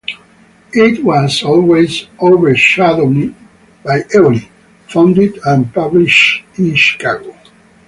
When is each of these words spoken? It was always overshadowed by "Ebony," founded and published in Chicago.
It 0.73 1.03
was 1.03 1.43
always 1.43 2.07
overshadowed 2.19 3.35
by 3.85 4.01
"Ebony," 4.15 4.49
founded 4.89 5.37
and 5.45 5.71
published 5.71 6.41
in 6.57 6.73
Chicago. 6.75 7.37